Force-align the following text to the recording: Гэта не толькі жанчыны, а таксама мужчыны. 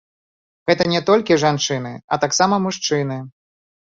Гэта 0.69 0.85
не 0.93 1.01
толькі 1.09 1.37
жанчыны, 1.43 1.91
а 2.17 2.19
таксама 2.23 2.55
мужчыны. 2.65 3.19